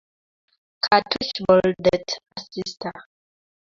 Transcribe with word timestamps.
Katuch 0.85 1.35
boldet 1.47 2.07
asista 2.37 2.89